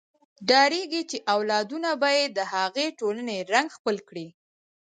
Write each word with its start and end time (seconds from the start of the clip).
ډارېږي 0.47 1.01
چې 1.09 1.17
اولادونه 1.35 1.89
به 2.01 2.09
یې 2.17 2.25
د 2.37 2.39
هغې 2.53 2.87
ټولنې 2.99 3.37
رنګ 3.53 3.67
خپل 3.77 3.95
کړي. 4.09 4.27